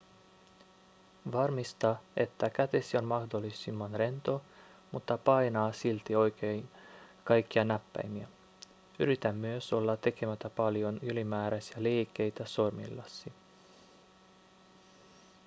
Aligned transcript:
varmista 1.31 1.95
että 2.17 2.49
kätesi 2.49 2.97
on 2.97 3.05
mahdollisimman 3.05 3.91
rento 3.95 4.41
mutta 4.91 5.17
painaa 5.17 5.71
silti 5.71 6.15
oikein 6.15 6.69
kaikkia 7.23 7.63
näppäimiä 7.65 8.27
yritä 8.99 9.31
myös 9.31 9.73
olla 9.73 9.97
tekemättä 9.97 10.49
paljon 10.49 10.99
ylimääräisiä 11.01 11.83
liikkeitä 11.83 12.45
sormillasi 12.45 13.33